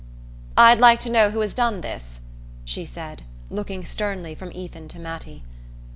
"I'd 0.57 0.79
like 0.81 0.99
to 1.01 1.11
know 1.11 1.29
who 1.29 1.47
done 1.49 1.81
this," 1.81 2.21
she 2.65 2.85
said, 2.85 3.21
looking 3.51 3.85
sternly 3.85 4.33
from 4.33 4.51
Ethan 4.51 4.87
to 4.87 4.97
Mattie. 4.97 5.43